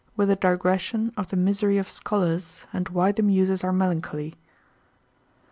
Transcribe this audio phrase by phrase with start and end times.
[0.17, 4.33] With a Digression of the misery of Scholars, and why the Muses are Melancholy_.